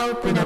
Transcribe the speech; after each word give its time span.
open, 0.00 0.39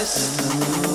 a 0.00 0.89